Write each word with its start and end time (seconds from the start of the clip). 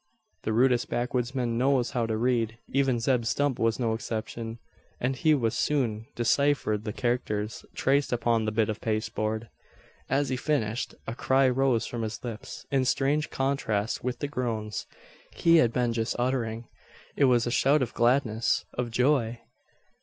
The 0.45 0.51
rudest 0.51 0.89
backwoodsman 0.89 1.59
knows 1.59 1.91
how 1.91 2.07
to 2.07 2.17
read. 2.17 2.57
Even 2.71 2.99
Zeb 2.99 3.23
Stump 3.23 3.59
was 3.59 3.79
no 3.79 3.93
exception; 3.93 4.57
and 4.99 5.15
he 5.15 5.39
soon 5.51 6.07
deciphered 6.15 6.85
the 6.85 6.91
characters 6.91 7.63
traced 7.75 8.11
upon 8.11 8.45
the 8.45 8.51
bit 8.51 8.67
of 8.67 8.81
pasteboard. 8.81 9.47
As 10.09 10.29
he 10.29 10.37
finished, 10.37 10.95
a 11.05 11.13
cry 11.13 11.47
rose 11.49 11.85
from 11.85 12.01
his 12.01 12.23
lips, 12.23 12.65
in 12.71 12.83
strange 12.85 13.29
contrast 13.29 14.03
with 14.03 14.17
the 14.17 14.27
groans 14.27 14.87
he 15.35 15.57
had 15.57 15.71
been 15.71 15.93
just 15.93 16.15
uttering. 16.17 16.67
It 17.15 17.25
was 17.25 17.45
a 17.45 17.51
shout 17.51 17.83
of 17.83 17.93
gladness, 17.93 18.65
of 18.73 18.89
joy! 18.89 19.41